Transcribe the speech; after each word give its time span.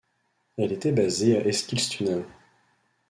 Elle 0.57 0.71
était 0.71 0.91
basée 0.91 1.37
à 1.37 1.45
Eskilstuna. 1.45 2.23